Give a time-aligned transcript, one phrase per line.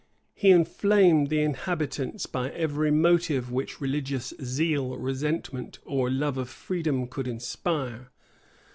[0.33, 7.05] He inflamed the inhabitants by every motive which religious zeal, resentment, or love of freedom
[7.05, 8.09] could inspire.